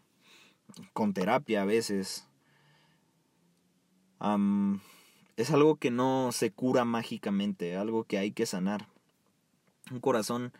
con 0.92 1.14
terapia 1.14 1.62
a 1.62 1.64
veces. 1.64 2.26
es 5.36 5.50
algo 5.52 5.76
que 5.76 5.92
no 5.92 6.32
se 6.32 6.50
cura 6.50 6.84
mágicamente, 6.84 7.76
algo 7.76 8.02
que 8.02 8.18
hay 8.18 8.32
que 8.32 8.46
sanar. 8.46 8.88
Un 9.92 10.00
corazón 10.00 10.52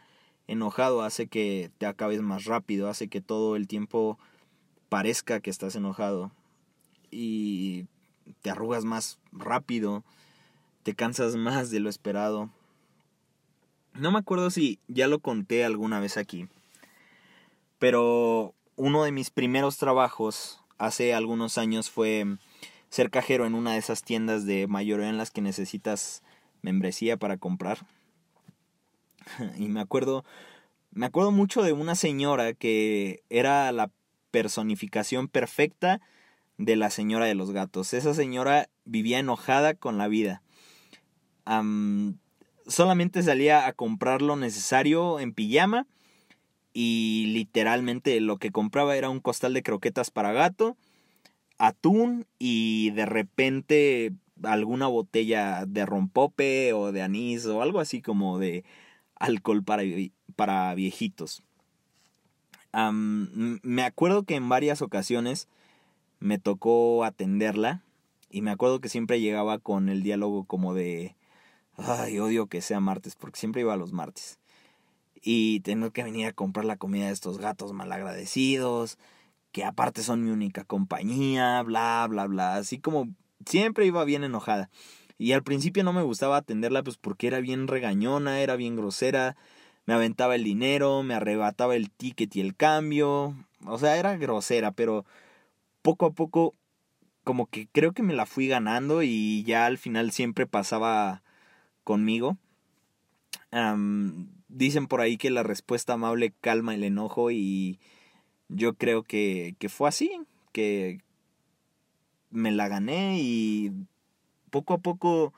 enojado 0.46 1.02
hace 1.02 1.26
que 1.26 1.70
te 1.78 1.86
acabes 1.86 2.20
más 2.22 2.44
rápido, 2.44 2.88
hace 2.88 3.08
que 3.08 3.20
todo 3.20 3.56
el 3.56 3.68
tiempo 3.68 4.18
parezca 4.88 5.40
que 5.40 5.50
estás 5.50 5.74
enojado 5.74 6.30
y 7.10 7.86
te 8.42 8.50
arrugas 8.50 8.84
más 8.84 9.18
rápido, 9.32 10.04
te 10.82 10.94
cansas 10.94 11.36
más 11.36 11.70
de 11.70 11.80
lo 11.80 11.88
esperado. 11.88 12.50
No 13.94 14.10
me 14.10 14.18
acuerdo 14.18 14.50
si 14.50 14.78
ya 14.88 15.06
lo 15.06 15.20
conté 15.20 15.64
alguna 15.64 16.00
vez 16.00 16.16
aquí, 16.16 16.48
pero 17.78 18.54
uno 18.76 19.04
de 19.04 19.12
mis 19.12 19.30
primeros 19.30 19.76
trabajos 19.76 20.60
hace 20.78 21.14
algunos 21.14 21.58
años 21.58 21.90
fue 21.90 22.26
ser 22.88 23.10
cajero 23.10 23.46
en 23.46 23.54
una 23.54 23.72
de 23.72 23.78
esas 23.78 24.02
tiendas 24.02 24.44
de 24.44 24.66
mayoría 24.66 25.08
en 25.08 25.18
las 25.18 25.30
que 25.30 25.40
necesitas 25.40 26.22
membresía 26.62 27.16
para 27.16 27.36
comprar. 27.36 27.86
y 29.58 29.68
me 29.68 29.80
acuerdo, 29.80 30.24
me 30.90 31.06
acuerdo 31.06 31.30
mucho 31.30 31.62
de 31.62 31.72
una 31.72 31.94
señora 31.94 32.52
que 32.52 33.22
era 33.30 33.70
la 33.72 33.90
personificación 34.30 35.28
perfecta 35.28 36.00
de 36.58 36.76
la 36.76 36.90
señora 36.90 37.26
de 37.26 37.34
los 37.34 37.52
gatos. 37.52 37.92
Esa 37.92 38.14
señora 38.14 38.68
vivía 38.84 39.18
enojada 39.18 39.74
con 39.74 39.98
la 39.98 40.08
vida. 40.08 40.42
solamente 42.66 43.22
salía 43.22 43.66
a 43.66 43.72
comprar 43.72 44.22
lo 44.22 44.36
necesario 44.36 45.20
en 45.20 45.32
pijama 45.32 45.86
y 46.72 47.26
literalmente 47.28 48.20
lo 48.20 48.38
que 48.38 48.50
compraba 48.50 48.96
era 48.96 49.10
un 49.10 49.20
costal 49.20 49.52
de 49.54 49.62
croquetas 49.62 50.10
para 50.10 50.32
gato, 50.32 50.76
atún 51.58 52.26
y 52.38 52.90
de 52.90 53.06
repente 53.06 54.12
alguna 54.42 54.86
botella 54.86 55.64
de 55.66 55.86
rompope 55.86 56.72
o 56.72 56.92
de 56.92 57.02
anís 57.02 57.46
o 57.46 57.62
algo 57.62 57.80
así 57.80 58.00
como 58.00 58.38
de 58.38 58.64
alcohol 59.22 59.62
para, 59.62 59.84
para 60.36 60.74
viejitos. 60.74 61.42
me 62.72 63.82
acuerdo 63.84 64.24
que 64.24 64.34
en 64.34 64.48
varias 64.48 64.82
ocasiones 64.82 65.48
me 66.18 66.38
tocó 66.38 67.04
atenderla 67.04 67.82
y 68.30 68.42
me 68.42 68.50
acuerdo 68.50 68.80
que 68.80 68.88
siempre 68.88 69.20
llegaba 69.20 69.58
con 69.58 69.88
el 69.88 70.02
diálogo 70.02 70.44
como 70.44 70.74
de, 70.74 71.14
ay, 71.76 72.18
odio 72.18 72.46
que 72.46 72.60
sea 72.60 72.80
martes, 72.80 73.14
porque 73.14 73.38
siempre 73.38 73.60
iba 73.60 73.74
a 73.74 73.76
los 73.76 73.92
martes. 73.92 74.38
Y 75.22 75.60
tener 75.60 75.92
que 75.92 76.02
venir 76.02 76.26
a 76.26 76.32
comprar 76.32 76.64
la 76.64 76.76
comida 76.76 77.06
de 77.06 77.12
estos 77.12 77.38
gatos 77.38 77.72
malagradecidos, 77.72 78.98
que 79.52 79.64
aparte 79.64 80.02
son 80.02 80.24
mi 80.24 80.30
única 80.30 80.64
compañía, 80.64 81.62
bla, 81.62 82.06
bla, 82.08 82.26
bla. 82.26 82.56
Así 82.56 82.78
como 82.80 83.08
siempre 83.46 83.86
iba 83.86 84.04
bien 84.04 84.24
enojada. 84.24 84.70
Y 85.22 85.34
al 85.34 85.44
principio 85.44 85.84
no 85.84 85.92
me 85.92 86.02
gustaba 86.02 86.38
atenderla 86.38 86.82
pues 86.82 86.96
porque 86.96 87.28
era 87.28 87.38
bien 87.38 87.68
regañona, 87.68 88.40
era 88.40 88.56
bien 88.56 88.74
grosera, 88.74 89.36
me 89.86 89.94
aventaba 89.94 90.34
el 90.34 90.42
dinero, 90.42 91.04
me 91.04 91.14
arrebataba 91.14 91.76
el 91.76 91.92
ticket 91.92 92.34
y 92.34 92.40
el 92.40 92.56
cambio. 92.56 93.36
O 93.64 93.78
sea, 93.78 93.96
era 93.98 94.16
grosera, 94.16 94.72
pero 94.72 95.06
poco 95.80 96.06
a 96.06 96.10
poco 96.10 96.56
como 97.22 97.46
que 97.46 97.68
creo 97.70 97.92
que 97.92 98.02
me 98.02 98.14
la 98.14 98.26
fui 98.26 98.48
ganando 98.48 99.04
y 99.04 99.44
ya 99.44 99.66
al 99.66 99.78
final 99.78 100.10
siempre 100.10 100.48
pasaba 100.48 101.22
conmigo. 101.84 102.36
dicen 104.48 104.88
por 104.88 105.00
ahí 105.00 105.18
que 105.18 105.30
la 105.30 105.44
respuesta 105.44 105.92
amable 105.92 106.32
calma 106.40 106.74
el 106.74 106.82
enojo 106.82 107.30
y 107.30 107.78
yo 108.48 108.74
creo 108.74 109.04
que, 109.04 109.54
que 109.60 109.68
fue 109.68 109.88
así, 109.88 110.20
que 110.50 110.98
me 112.30 112.50
la 112.50 112.66
gané 112.66 113.20
y 113.20 113.70
poco 114.52 114.74
a 114.74 114.78
poco, 114.78 115.32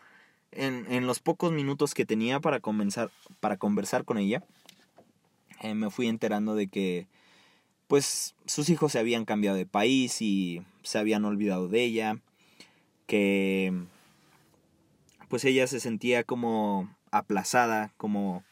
en, 0.50 0.84
en 0.92 1.06
los 1.06 1.20
pocos 1.20 1.52
minutos 1.52 1.94
que 1.94 2.04
tenía 2.04 2.40
para, 2.40 2.60
comenzar, 2.60 3.10
para 3.40 3.56
conversar 3.56 4.04
con 4.04 4.18
ella, 4.18 4.42
eh, 5.62 5.74
me 5.74 5.88
fui 5.88 6.08
enterando 6.08 6.54
de 6.54 6.66
que 6.66 7.06
pues 7.86 8.34
sus 8.44 8.68
hijos 8.68 8.92
se 8.92 8.98
habían 8.98 9.24
cambiado 9.24 9.56
de 9.56 9.66
país 9.66 10.20
y 10.20 10.62
se 10.82 10.98
habían 10.98 11.24
olvidado 11.24 11.68
de 11.68 11.84
ella, 11.84 12.18
que 13.06 13.72
pues 15.28 15.44
ella 15.44 15.66
se 15.66 15.80
sentía 15.80 16.24
como 16.24 16.94
aplazada, 17.12 17.92
como 17.96 18.42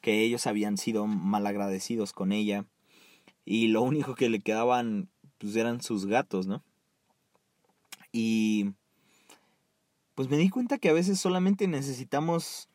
que 0.00 0.22
ellos 0.22 0.48
habían 0.48 0.78
sido 0.78 1.06
malagradecidos 1.06 2.12
con 2.12 2.32
ella 2.32 2.64
y 3.44 3.68
lo 3.68 3.82
único 3.82 4.14
que 4.16 4.28
le 4.28 4.40
quedaban 4.40 5.08
pues 5.38 5.54
eran 5.54 5.80
sus 5.80 6.06
gatos, 6.06 6.46
¿no? 6.46 6.62
Y 8.12 8.72
pues 10.14 10.28
me 10.28 10.36
di 10.36 10.48
cuenta 10.48 10.78
que 10.78 10.88
a 10.88 10.92
veces 10.92 11.20
solamente 11.20 11.68
necesitamos 11.68 12.68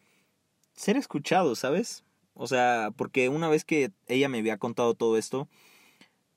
ser 0.75 0.97
escuchados, 0.97 1.59
¿sabes? 1.59 2.03
O 2.33 2.47
sea, 2.47 2.91
porque 2.95 3.29
una 3.29 3.49
vez 3.49 3.65
que 3.65 3.91
ella 4.07 4.29
me 4.29 4.39
había 4.39 4.57
contado 4.57 4.93
todo 4.93 5.17
esto, 5.17 5.47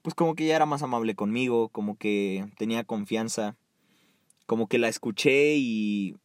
pues 0.02 0.14
como 0.14 0.34
que 0.34 0.46
ya 0.46 0.56
era 0.56 0.66
más 0.66 0.82
amable 0.82 1.14
conmigo, 1.14 1.68
como 1.68 1.96
que 1.96 2.46
tenía 2.56 2.84
confianza, 2.84 3.56
como 4.46 4.66
que 4.66 4.78
la 4.78 4.88
escuché 4.88 5.56
y 5.56 6.16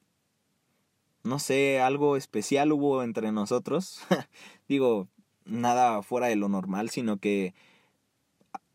no 1.23 1.39
sé, 1.39 1.81
algo 1.81 2.17
especial 2.17 2.71
hubo 2.71 3.03
entre 3.03 3.31
nosotros. 3.31 4.01
Digo, 4.69 5.07
nada 5.45 6.01
fuera 6.03 6.27
de 6.27 6.35
lo 6.35 6.49
normal, 6.49 6.89
sino 6.89 7.17
que 7.17 7.53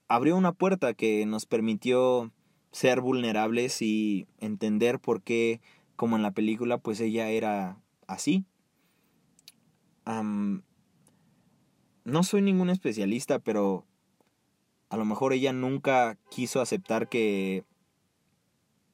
abrió 0.09 0.37
una 0.37 0.53
puerta 0.53 0.93
que 0.93 1.25
nos 1.27 1.47
permitió 1.47 2.33
ser 2.73 3.01
vulnerables 3.01 3.81
y 3.83 4.27
entender 4.39 4.99
por 4.99 5.23
qué 5.23 5.61
como 6.01 6.17
en 6.17 6.23
la 6.23 6.31
película, 6.31 6.79
pues 6.79 6.99
ella 7.01 7.29
era 7.29 7.77
así. 8.07 8.47
no 10.07 10.63
soy 12.23 12.41
ningún 12.41 12.71
especialista, 12.71 13.39
pero 13.39 13.85
a 14.89 14.97
lo 14.97 15.05
mejor 15.05 15.35
ella 15.35 15.53
nunca 15.53 16.17
quiso 16.31 16.63
aceptar 16.63 17.11
que 17.11 17.67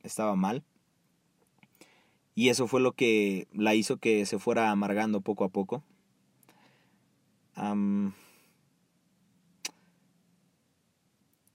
estaba 0.02 0.34
mal. 0.34 0.64
Y 2.34 2.48
eso 2.48 2.66
fue 2.66 2.80
lo 2.80 2.90
que 2.90 3.46
la 3.52 3.76
hizo 3.76 3.98
que 3.98 4.26
se 4.26 4.40
fuera 4.40 4.72
amargando 4.72 5.20
poco 5.20 5.44
a 5.44 5.48
poco. 5.48 5.84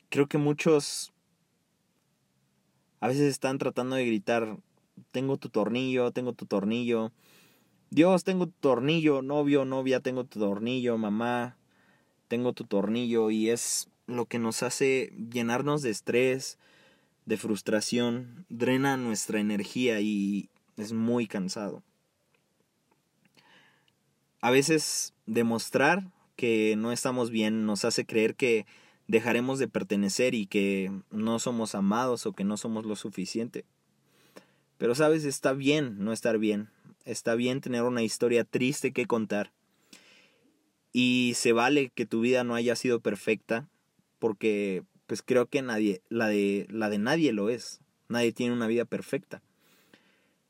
creo 0.08 0.28
que 0.30 0.38
muchos 0.38 1.12
a 3.02 3.10
veces 3.10 3.24
están 3.24 3.58
tratando 3.58 3.98
de 3.98 4.06
gritar 4.06 4.58
tengo 5.12 5.38
tu 5.38 5.50
tornillo, 5.50 6.12
tengo 6.12 6.34
tu 6.34 6.46
tornillo. 6.46 7.12
Dios, 7.90 8.24
tengo 8.24 8.48
tu 8.48 8.54
tornillo, 8.60 9.22
novio, 9.22 9.66
novia, 9.66 10.00
tengo 10.00 10.24
tu 10.24 10.40
tornillo, 10.40 10.98
mamá. 10.98 11.58
tengo 12.28 12.54
tu 12.54 12.64
tornillo 12.64 13.30
y 13.30 13.50
es 13.50 13.90
lo 14.08 14.26
que 14.26 14.40
nos 14.40 14.64
hace 14.64 15.14
llenarnos 15.32 15.82
de 15.82 15.90
estrés, 15.90 16.58
de 17.26 17.38
frustración, 17.38 18.46
drena 18.50 18.98
nuestra 18.98 19.40
energía 19.40 20.00
y 20.00 20.50
es 20.78 20.94
muy 20.94 21.28
cansado. 21.28 21.84
A 24.42 24.50
veces 24.50 25.14
demostrar 25.26 26.10
que 26.36 26.76
no 26.78 26.92
estamos 26.92 27.30
bien 27.30 27.66
nos 27.66 27.86
hace 27.86 28.06
creer 28.06 28.36
que 28.36 28.66
dejaremos 29.08 29.60
de 29.60 29.68
pertenecer 29.68 30.34
y 30.34 30.48
que 30.48 30.92
no 31.12 31.38
somos 31.38 31.76
amados 31.76 32.26
o 32.26 32.34
que 32.34 32.44
no 32.44 32.58
somos 32.58 32.86
lo 32.86 32.96
suficiente. 32.96 33.66
Pero 34.82 34.96
sabes, 34.96 35.26
está 35.26 35.54
bien 35.54 36.04
no 36.04 36.12
estar 36.12 36.40
bien, 36.40 36.68
está 37.06 37.36
bien 37.36 37.62
tener 37.62 37.84
una 37.84 38.02
historia 38.02 38.44
triste 38.44 38.94
que 38.94 39.06
contar. 39.06 39.52
Y 40.92 41.34
se 41.36 41.54
vale 41.54 41.92
que 41.94 42.08
tu 42.08 42.20
vida 42.22 42.44
no 42.44 42.56
haya 42.56 42.76
sido 42.76 43.00
perfecta, 43.00 43.70
porque 44.18 44.82
pues 45.06 45.22
creo 45.22 45.46
que 45.46 45.62
nadie, 45.62 46.02
la 46.10 46.30
de, 46.30 46.66
la 46.72 46.90
de 46.90 46.98
nadie 46.98 47.32
lo 47.32 47.50
es. 47.50 47.80
Nadie 48.08 48.32
tiene 48.32 48.56
una 48.56 48.66
vida 48.66 48.84
perfecta. 48.86 49.44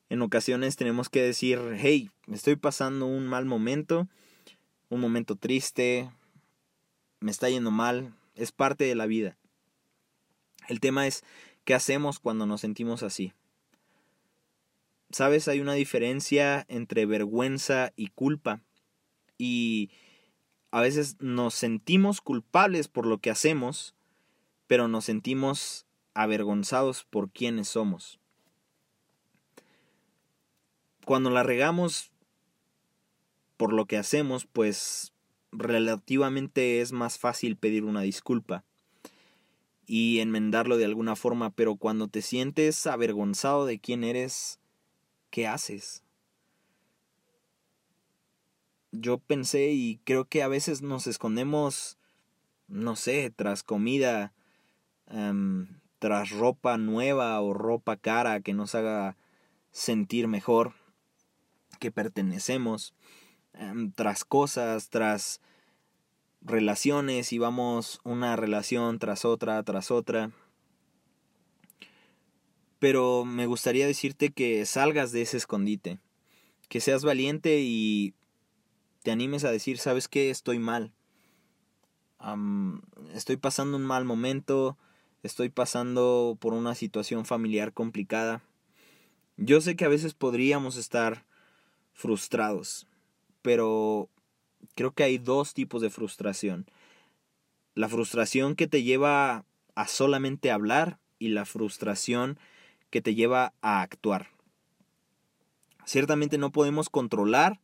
En 0.07 0.21
ocasiones 0.21 0.77
tenemos 0.77 1.09
que 1.09 1.21
decir, 1.21 1.59
hey, 1.75 2.09
estoy 2.31 2.55
pasando 2.55 3.07
un 3.07 3.27
mal 3.27 3.43
momento, 3.43 4.07
un 4.87 5.01
momento 5.01 5.35
triste, 5.35 6.09
me 7.19 7.31
está 7.31 7.49
yendo 7.49 7.69
mal, 7.69 8.13
es 8.35 8.53
parte 8.53 8.85
de 8.85 8.95
la 8.95 9.07
vida. 9.07 9.35
El 10.69 10.79
tema 10.79 11.05
es, 11.05 11.25
¿qué 11.65 11.73
hacemos 11.73 12.19
cuando 12.19 12.45
nos 12.45 12.61
sentimos 12.61 13.03
así? 13.03 13.33
Sabes, 15.11 15.47
hay 15.47 15.59
una 15.59 15.73
diferencia 15.73 16.65
entre 16.69 17.05
vergüenza 17.05 17.91
y 17.95 18.07
culpa. 18.07 18.61
Y 19.37 19.89
a 20.71 20.81
veces 20.81 21.17
nos 21.19 21.53
sentimos 21.53 22.21
culpables 22.21 22.87
por 22.87 23.05
lo 23.05 23.17
que 23.17 23.29
hacemos, 23.29 23.95
pero 24.67 24.87
nos 24.87 25.05
sentimos 25.05 25.85
avergonzados 26.13 27.03
por 27.03 27.29
quienes 27.31 27.67
somos. 27.67 28.19
Cuando 31.05 31.29
la 31.29 31.43
regamos 31.43 32.11
por 33.57 33.73
lo 33.73 33.85
que 33.85 33.97
hacemos, 33.97 34.45
pues 34.45 35.13
relativamente 35.51 36.81
es 36.81 36.93
más 36.93 37.19
fácil 37.19 37.57
pedir 37.57 37.83
una 37.83 38.01
disculpa 38.01 38.63
y 39.85 40.19
enmendarlo 40.19 40.77
de 40.77 40.85
alguna 40.85 41.17
forma, 41.17 41.49
pero 41.49 41.75
cuando 41.75 42.07
te 42.07 42.21
sientes 42.21 42.87
avergonzado 42.87 43.65
de 43.65 43.79
quién 43.79 44.05
eres, 44.05 44.60
¿qué 45.31 45.47
haces? 45.47 46.03
Yo 48.91 49.17
pensé 49.17 49.71
y 49.71 49.99
creo 50.03 50.25
que 50.25 50.43
a 50.43 50.47
veces 50.47 50.81
nos 50.81 51.07
escondemos, 51.07 51.97
no 52.67 52.95
sé, 52.95 53.31
tras 53.35 53.63
comida, 53.63 54.33
em, 55.07 55.79
tras 55.97 56.29
ropa 56.31 56.77
nueva 56.77 57.39
o 57.41 57.53
ropa 57.53 57.95
cara 57.95 58.41
que 58.41 58.53
nos 58.53 58.75
haga 58.75 59.17
sentir 59.71 60.27
mejor, 60.27 60.73
que 61.79 61.91
pertenecemos, 61.91 62.93
em, 63.53 63.91
tras 63.91 64.25
cosas, 64.25 64.89
tras 64.89 65.41
relaciones 66.41 67.31
y 67.33 67.39
vamos 67.39 68.01
una 68.03 68.35
relación 68.35 68.99
tras 68.99 69.25
otra, 69.25 69.63
tras 69.63 69.91
otra 69.91 70.31
pero 72.81 73.25
me 73.25 73.45
gustaría 73.45 73.85
decirte 73.85 74.31
que 74.31 74.65
salgas 74.65 75.11
de 75.11 75.21
ese 75.21 75.37
escondite, 75.37 75.99
que 76.67 76.81
seas 76.81 77.03
valiente 77.03 77.59
y 77.61 78.15
te 79.03 79.11
animes 79.11 79.43
a 79.43 79.51
decir, 79.51 79.77
¿sabes 79.77 80.07
qué? 80.07 80.31
Estoy 80.31 80.57
mal. 80.57 80.91
estoy 83.13 83.37
pasando 83.37 83.77
un 83.77 83.85
mal 83.85 84.03
momento, 84.03 84.79
estoy 85.21 85.49
pasando 85.49 86.35
por 86.41 86.55
una 86.55 86.73
situación 86.73 87.23
familiar 87.23 87.71
complicada. 87.71 88.41
Yo 89.37 89.61
sé 89.61 89.75
que 89.75 89.85
a 89.85 89.89
veces 89.89 90.15
podríamos 90.15 90.75
estar 90.75 91.27
frustrados, 91.93 92.87
pero 93.43 94.09
creo 94.73 94.91
que 94.95 95.03
hay 95.03 95.19
dos 95.19 95.53
tipos 95.53 95.83
de 95.83 95.91
frustración. 95.91 96.65
La 97.75 97.87
frustración 97.87 98.55
que 98.55 98.65
te 98.65 98.81
lleva 98.81 99.45
a 99.75 99.87
solamente 99.87 100.49
hablar 100.49 100.97
y 101.19 101.27
la 101.27 101.45
frustración 101.45 102.39
que 102.91 103.01
te 103.01 103.15
lleva 103.15 103.53
a 103.61 103.81
actuar. 103.81 104.27
Ciertamente 105.85 106.37
no 106.37 106.51
podemos 106.51 106.89
controlar 106.89 107.59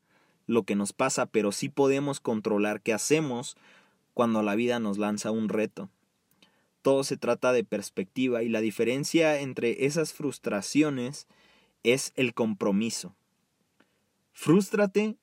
lo 0.47 0.63
que 0.63 0.75
nos 0.75 0.93
pasa, 0.93 1.27
pero 1.27 1.51
sí 1.51 1.69
podemos 1.69 2.19
controlar 2.19 2.81
qué 2.81 2.93
hacemos 2.93 3.55
cuando 4.13 4.41
la 4.41 4.55
vida 4.55 4.79
nos 4.79 4.97
lanza 4.97 5.29
un 5.29 5.49
reto. 5.49 5.89
Todo 6.81 7.03
se 7.03 7.17
trata 7.17 7.51
de 7.51 7.63
perspectiva 7.63 8.43
y 8.43 8.49
la 8.49 8.61
diferencia 8.61 9.39
entre 9.39 9.85
esas 9.85 10.13
frustraciones 10.13 11.27
es 11.83 12.13
el 12.15 12.33
compromiso. 12.33 13.15
Frústrate, 14.31 15.17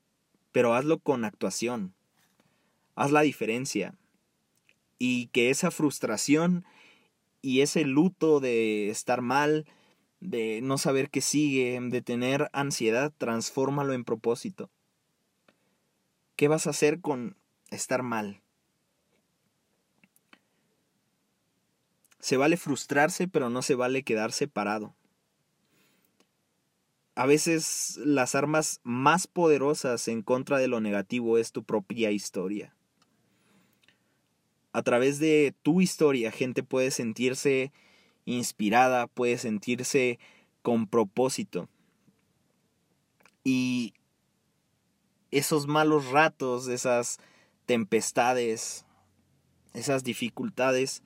pero 0.51 0.75
hazlo 0.75 0.99
con 0.99 1.25
actuación. 1.25 1.93
Haz 2.95 3.11
la 3.11 3.21
diferencia. 3.21 3.95
Y 4.97 5.27
que 5.27 5.49
esa 5.49 5.71
frustración 5.71 6.63
y 7.41 7.61
ese 7.61 7.83
luto 7.83 8.39
de 8.39 8.89
estar 8.89 9.21
mal, 9.21 9.65
de 10.19 10.61
no 10.61 10.77
saber 10.77 11.09
qué 11.09 11.21
sigue, 11.21 11.79
de 11.81 12.01
tener 12.01 12.49
ansiedad, 12.53 13.13
transfórmalo 13.17 13.93
en 13.93 14.03
propósito. 14.03 14.69
¿Qué 16.35 16.47
vas 16.47 16.67
a 16.67 16.71
hacer 16.71 16.99
con 17.01 17.37
estar 17.69 18.03
mal? 18.03 18.41
Se 22.19 22.37
vale 22.37 22.57
frustrarse, 22.57 23.27
pero 23.27 23.49
no 23.49 23.61
se 23.61 23.75
vale 23.75 24.03
quedarse 24.03 24.47
parado. 24.47 24.95
A 27.13 27.25
veces 27.25 27.97
las 28.03 28.35
armas 28.35 28.81
más 28.83 29.27
poderosas 29.27 30.07
en 30.09 30.21
contra 30.21 30.57
de 30.57 30.67
lo 30.67 30.81
negativo 30.81 31.37
es 31.37 31.53
tu 31.53 31.63
propia 31.63 32.11
historia. 32.11 32.75
A 34.73 34.81
través 34.81 35.19
de 35.19 35.55
tu 35.61 35.79
historia, 35.79 36.31
gente 36.31 36.61
puede 36.61 36.91
sentirse 36.91 37.71
inspirada, 38.25 39.07
puede 39.07 39.37
sentirse 39.37 40.19
con 40.61 40.87
propósito. 40.87 41.69
Y 43.43 43.93
esos 45.31 45.67
malos 45.67 46.09
ratos, 46.11 46.67
esas 46.67 47.19
tempestades, 47.65 48.85
esas 49.73 50.03
dificultades, 50.03 51.03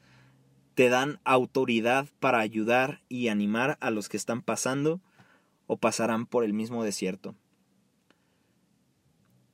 te 0.75 0.87
dan 0.87 1.19
autoridad 1.25 2.07
para 2.19 2.39
ayudar 2.39 3.01
y 3.09 3.27
animar 3.27 3.77
a 3.81 3.91
los 3.91 4.07
que 4.07 4.17
están 4.17 4.41
pasando 4.41 5.01
o 5.67 5.77
pasarán 5.77 6.25
por 6.25 6.43
el 6.43 6.53
mismo 6.53 6.83
desierto. 6.83 7.35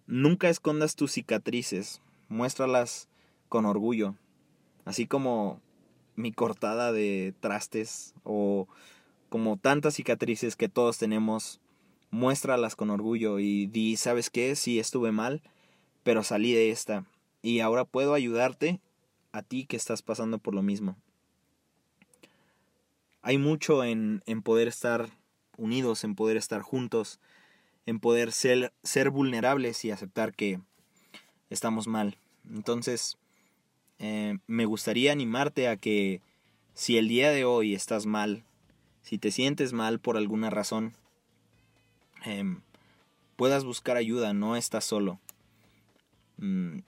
Nunca 0.07 0.49
escondas 0.49 0.95
tus 0.95 1.13
cicatrices, 1.13 2.01
muéstralas 2.29 3.09
con 3.49 3.65
orgullo, 3.65 4.15
así 4.85 5.07
como 5.07 5.61
mi 6.15 6.31
cortada 6.31 6.91
de 6.91 7.33
trastes 7.39 8.13
o 8.23 8.67
como 9.29 9.57
tantas 9.57 9.95
cicatrices 9.95 10.55
que 10.55 10.69
todos 10.69 10.97
tenemos, 10.97 11.59
muéstralas 12.11 12.75
con 12.75 12.89
orgullo 12.89 13.39
y 13.39 13.67
di, 13.67 13.97
¿sabes 13.97 14.29
qué? 14.29 14.55
Sí, 14.55 14.79
estuve 14.79 15.11
mal, 15.11 15.41
pero 16.03 16.23
salí 16.23 16.53
de 16.53 16.71
esta 16.71 17.05
y 17.41 17.59
ahora 17.59 17.85
puedo 17.85 18.13
ayudarte 18.13 18.79
a 19.31 19.41
ti 19.41 19.65
que 19.65 19.77
estás 19.77 20.01
pasando 20.01 20.37
por 20.37 20.55
lo 20.55 20.61
mismo. 20.61 20.95
Hay 23.21 23.37
mucho 23.37 23.83
en, 23.83 24.23
en 24.25 24.41
poder 24.41 24.67
estar 24.67 25.09
unidos, 25.57 26.03
en 26.03 26.15
poder 26.15 26.37
estar 26.37 26.61
juntos, 26.61 27.19
en 27.85 27.99
poder 27.99 28.31
ser, 28.31 28.73
ser 28.83 29.09
vulnerables 29.09 29.83
y 29.85 29.91
aceptar 29.91 30.33
que 30.33 30.59
estamos 31.49 31.87
mal. 31.87 32.17
Entonces, 32.49 33.17
eh, 33.99 34.37
me 34.47 34.65
gustaría 34.65 35.11
animarte 35.11 35.67
a 35.67 35.77
que 35.77 36.21
si 36.73 36.97
el 36.97 37.07
día 37.07 37.31
de 37.31 37.45
hoy 37.45 37.73
estás 37.73 38.05
mal, 38.05 38.43
si 39.01 39.17
te 39.17 39.31
sientes 39.31 39.71
mal 39.71 39.99
por 39.99 40.17
alguna 40.17 40.49
razón, 40.49 40.93
em, 42.25 42.61
puedas 43.35 43.63
buscar 43.63 43.97
ayuda, 43.97 44.33
no 44.33 44.55
estás 44.55 44.83
solo. 44.83 45.19
Mm, 46.37 46.79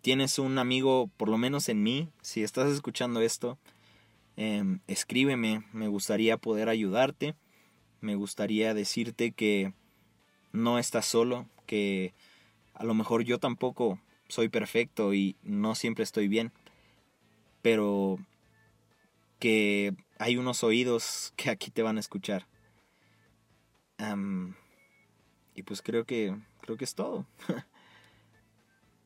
tienes 0.00 0.38
un 0.38 0.58
amigo, 0.58 1.10
por 1.16 1.28
lo 1.28 1.36
menos 1.36 1.68
en 1.68 1.82
mí, 1.82 2.08
si 2.22 2.42
estás 2.42 2.72
escuchando 2.72 3.20
esto, 3.20 3.58
em, 4.36 4.80
escríbeme, 4.86 5.64
me 5.72 5.88
gustaría 5.88 6.36
poder 6.36 6.68
ayudarte, 6.68 7.34
me 8.00 8.14
gustaría 8.14 8.72
decirte 8.72 9.32
que 9.32 9.72
no 10.52 10.78
estás 10.78 11.06
solo, 11.06 11.46
que 11.66 12.14
a 12.74 12.84
lo 12.84 12.94
mejor 12.94 13.24
yo 13.24 13.38
tampoco 13.38 13.98
soy 14.28 14.48
perfecto 14.48 15.14
y 15.14 15.36
no 15.42 15.74
siempre 15.74 16.04
estoy 16.04 16.28
bien, 16.28 16.52
pero 17.62 18.18
que 19.38 19.94
hay 20.18 20.36
unos 20.36 20.62
oídos 20.62 21.32
que 21.36 21.50
aquí 21.50 21.70
te 21.70 21.82
van 21.82 21.96
a 21.96 22.00
escuchar. 22.00 22.46
y 25.54 25.62
pues 25.64 25.82
creo 25.82 26.04
que 26.04 26.36
creo 26.60 26.76
que 26.76 26.84
es 26.84 26.94
todo. 26.94 27.26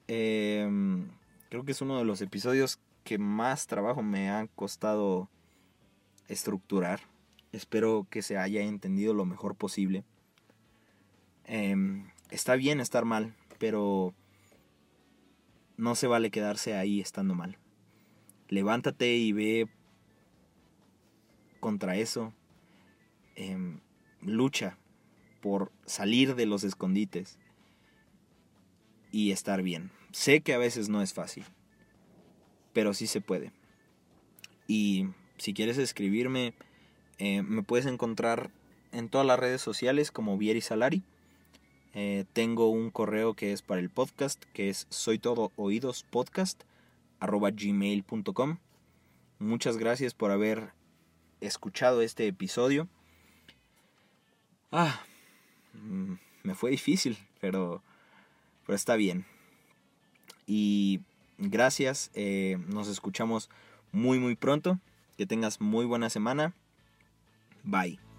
Em, 0.08 1.08
creo 1.48 1.64
que 1.64 1.72
es 1.72 1.80
uno 1.80 1.96
de 1.96 2.04
los 2.04 2.20
episodios 2.20 2.80
que 3.04 3.16
más 3.18 3.66
trabajo 3.66 4.02
me 4.02 4.30
ha 4.30 4.46
costado 4.48 5.30
estructurar. 6.28 7.00
Espero 7.52 8.06
que 8.10 8.20
se 8.20 8.36
haya 8.36 8.62
entendido 8.62 9.14
lo 9.14 9.24
mejor 9.24 9.54
posible. 9.54 10.04
Em, 11.44 12.10
está 12.30 12.56
bien 12.56 12.80
estar 12.80 13.04
mal, 13.04 13.34
pero 13.58 14.12
no 15.82 15.96
se 15.96 16.06
vale 16.06 16.30
quedarse 16.30 16.76
ahí 16.76 17.00
estando 17.00 17.34
mal. 17.34 17.58
Levántate 18.48 19.16
y 19.16 19.32
ve 19.32 19.68
contra 21.58 21.96
eso. 21.96 22.32
Em, 23.34 23.80
lucha 24.20 24.78
por 25.40 25.72
salir 25.84 26.36
de 26.36 26.46
los 26.46 26.62
escondites 26.62 27.40
y 29.10 29.32
estar 29.32 29.62
bien. 29.62 29.90
Sé 30.12 30.40
que 30.40 30.54
a 30.54 30.58
veces 30.58 30.88
no 30.88 31.02
es 31.02 31.14
fácil, 31.14 31.44
pero 32.72 32.94
sí 32.94 33.08
se 33.08 33.20
puede. 33.20 33.50
Y 34.68 35.08
si 35.36 35.52
quieres 35.52 35.78
escribirme, 35.78 36.54
eh, 37.18 37.42
me 37.42 37.64
puedes 37.64 37.86
encontrar 37.86 38.52
en 38.92 39.08
todas 39.08 39.26
las 39.26 39.40
redes 39.40 39.60
sociales 39.60 40.12
como 40.12 40.38
Vieri 40.38 40.60
Salari. 40.60 41.02
Eh, 41.94 42.24
tengo 42.32 42.70
un 42.70 42.90
correo 42.90 43.34
que 43.34 43.52
es 43.52 43.62
para 43.62 43.80
el 43.80 43.90
podcast, 43.90 44.42
que 44.52 44.70
es 44.70 44.86
soy 44.88 45.18
todo 45.18 45.52
oídos 45.56 46.04
podcast. 46.04 46.62
Muchas 49.38 49.76
gracias 49.76 50.14
por 50.14 50.30
haber 50.30 50.72
escuchado 51.40 52.00
este 52.00 52.26
episodio. 52.26 52.88
Ah, 54.70 55.02
mm, 55.74 56.14
me 56.44 56.54
fue 56.54 56.70
difícil, 56.70 57.18
pero 57.40 57.82
pero 58.66 58.76
está 58.76 58.96
bien. 58.96 59.26
Y 60.46 61.00
gracias, 61.38 62.10
eh, 62.14 62.58
nos 62.68 62.88
escuchamos 62.88 63.50
muy 63.90 64.18
muy 64.18 64.34
pronto. 64.34 64.78
Que 65.18 65.26
tengas 65.26 65.60
muy 65.60 65.84
buena 65.84 66.08
semana. 66.08 66.54
Bye. 67.64 68.11